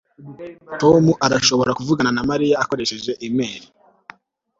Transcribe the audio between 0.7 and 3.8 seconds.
tom arashobora kuvugana na mariya ukoresheje imeri